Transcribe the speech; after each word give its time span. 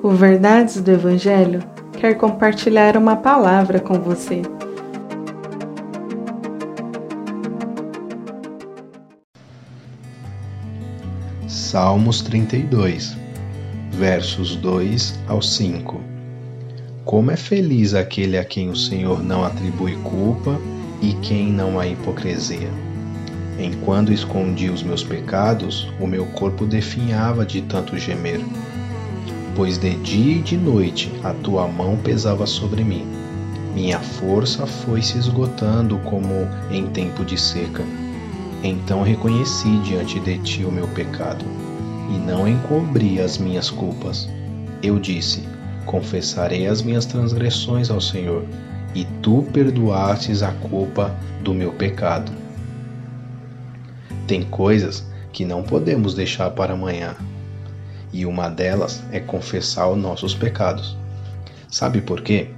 O 0.00 0.10
Verdades 0.10 0.80
do 0.80 0.92
Evangelho 0.92 1.60
quer 1.98 2.14
compartilhar 2.14 2.96
uma 2.96 3.16
palavra 3.16 3.80
com 3.80 3.94
você. 3.94 4.42
Salmos 11.48 12.22
32, 12.22 13.16
versos 13.90 14.54
2 14.54 15.18
ao 15.26 15.42
5. 15.42 16.00
Como 17.04 17.32
é 17.32 17.36
feliz 17.36 17.92
aquele 17.92 18.38
a 18.38 18.44
quem 18.44 18.70
o 18.70 18.76
Senhor 18.76 19.20
não 19.20 19.44
atribui 19.44 19.96
culpa 20.04 20.60
e 21.02 21.14
quem 21.14 21.52
não 21.52 21.80
há 21.80 21.88
hipocrisia. 21.88 22.70
Enquanto 23.58 24.12
escondi 24.12 24.70
os 24.70 24.84
meus 24.84 25.02
pecados, 25.02 25.92
o 25.98 26.06
meu 26.06 26.24
corpo 26.26 26.64
definhava 26.64 27.44
de 27.44 27.62
tanto 27.62 27.98
gemer. 27.98 28.40
Pois 29.58 29.76
de 29.76 29.90
dia 29.96 30.36
e 30.36 30.40
de 30.40 30.56
noite 30.56 31.10
a 31.24 31.34
tua 31.34 31.66
mão 31.66 31.96
pesava 31.96 32.46
sobre 32.46 32.84
mim. 32.84 33.04
Minha 33.74 33.98
força 33.98 34.64
foi 34.64 35.02
se 35.02 35.18
esgotando 35.18 35.98
como 36.04 36.46
em 36.70 36.86
tempo 36.86 37.24
de 37.24 37.36
seca. 37.36 37.82
Então 38.62 39.02
reconheci 39.02 39.78
diante 39.78 40.20
de 40.20 40.38
ti 40.38 40.64
o 40.64 40.70
meu 40.70 40.86
pecado, 40.86 41.44
e 42.08 42.18
não 42.18 42.46
encobri 42.46 43.20
as 43.20 43.36
minhas 43.36 43.68
culpas. 43.68 44.28
Eu 44.80 44.96
disse: 44.96 45.42
Confessarei 45.84 46.68
as 46.68 46.80
minhas 46.80 47.04
transgressões 47.04 47.90
ao 47.90 48.00
Senhor, 48.00 48.44
e 48.94 49.04
tu 49.22 49.44
perdoastes 49.52 50.40
a 50.40 50.52
culpa 50.52 51.12
do 51.42 51.52
meu 51.52 51.72
pecado. 51.72 52.30
Tem 54.24 54.44
coisas 54.44 55.04
que 55.32 55.44
não 55.44 55.64
podemos 55.64 56.14
deixar 56.14 56.48
para 56.50 56.74
amanhã, 56.74 57.16
e 58.12 58.24
uma 58.24 58.48
delas 58.48 59.02
é 59.12 59.20
confessar 59.20 59.88
os 59.88 59.98
nossos 59.98 60.34
pecados. 60.34 60.96
Sabe 61.70 62.00
por 62.00 62.22
quê? 62.22 62.50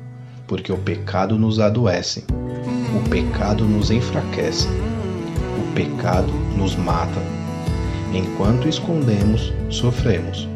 Porque 0.46 0.72
o 0.72 0.78
pecado 0.78 1.38
nos 1.38 1.58
adoece, 1.58 2.24
o 2.30 3.08
pecado 3.08 3.64
nos 3.64 3.90
enfraquece, 3.90 4.68
o 4.68 5.74
pecado 5.74 6.32
nos 6.56 6.76
mata. 6.76 7.20
Enquanto 8.12 8.68
escondemos, 8.68 9.52
sofremos. 9.68 10.48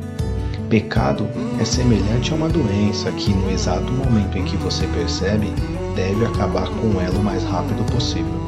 Pecado 0.69 1.29
é 1.61 1.65
semelhante 1.65 2.33
a 2.33 2.35
uma 2.35 2.49
doença 2.49 3.13
que, 3.13 3.33
no 3.33 3.51
exato 3.51 3.93
momento 3.93 4.39
em 4.39 4.45
que 4.45 4.57
você 4.57 4.87
percebe, 4.89 5.47
deve 5.95 6.25
acabar 6.25 6.69
com 6.69 7.01
ela 7.01 7.19
o 7.19 7.23
mais 7.23 7.45
rápido 7.45 7.85
possível. 7.93 8.41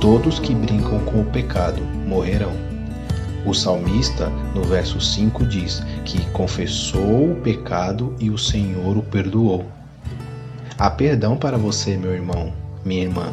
Todos 0.00 0.38
que 0.38 0.54
brincam 0.54 1.00
com 1.00 1.22
o 1.22 1.24
pecado 1.24 1.82
morrerão. 2.06 2.73
O 3.44 3.52
salmista, 3.52 4.30
no 4.54 4.62
verso 4.62 5.00
5, 5.00 5.44
diz 5.44 5.82
que 6.04 6.24
confessou 6.30 7.32
o 7.32 7.40
pecado 7.42 8.14
e 8.18 8.30
o 8.30 8.38
Senhor 8.38 8.96
o 8.96 9.02
perdoou. 9.02 9.66
Há 10.78 10.90
perdão 10.90 11.36
para 11.36 11.58
você, 11.58 11.96
meu 11.96 12.12
irmão, 12.12 12.52
minha 12.84 13.02
irmã. 13.02 13.32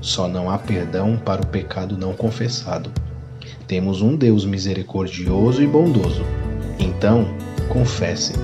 Só 0.00 0.28
não 0.28 0.50
há 0.50 0.58
perdão 0.58 1.16
para 1.16 1.42
o 1.42 1.46
pecado 1.46 1.96
não 1.96 2.12
confessado. 2.12 2.90
Temos 3.66 4.02
um 4.02 4.16
Deus 4.16 4.44
misericordioso 4.44 5.62
e 5.62 5.66
bondoso. 5.66 6.24
Então, 6.78 7.26
confesse. 7.68 8.34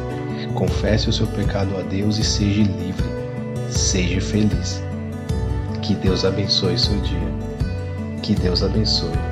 Confesse 0.55 1.09
o 1.09 1.13
seu 1.13 1.27
pecado 1.27 1.77
a 1.79 1.83
Deus 1.83 2.19
e 2.19 2.25
seja 2.25 2.63
livre. 2.63 3.07
Seja 3.71 4.21
feliz. 4.21 4.83
Que 5.83 5.95
Deus 5.95 6.25
abençoe 6.25 6.79
seu 6.79 6.99
dia. 7.01 7.19
Que 8.23 8.35
Deus 8.35 8.63
abençoe. 8.63 9.32